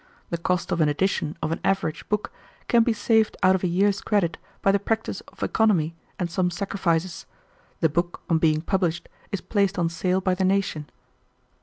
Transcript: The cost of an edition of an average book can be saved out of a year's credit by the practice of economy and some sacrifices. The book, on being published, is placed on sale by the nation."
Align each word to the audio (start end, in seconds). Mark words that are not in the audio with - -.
The 0.31 0.39
cost 0.39 0.71
of 0.71 0.81
an 0.81 0.89
edition 0.89 1.37
of 1.43 1.51
an 1.51 1.59
average 1.63 2.09
book 2.09 2.31
can 2.67 2.81
be 2.81 2.91
saved 2.91 3.37
out 3.43 3.53
of 3.53 3.63
a 3.63 3.67
year's 3.67 4.01
credit 4.01 4.39
by 4.63 4.71
the 4.71 4.79
practice 4.79 5.21
of 5.27 5.43
economy 5.43 5.93
and 6.17 6.27
some 6.31 6.49
sacrifices. 6.49 7.27
The 7.81 7.89
book, 7.89 8.21
on 8.27 8.39
being 8.39 8.61
published, 8.61 9.09
is 9.31 9.41
placed 9.41 9.77
on 9.77 9.89
sale 9.89 10.19
by 10.19 10.33
the 10.33 10.43
nation." 10.43 10.89